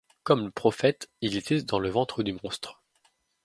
[0.23, 2.81] Comme le prophète, il était dans le ventre du monstre.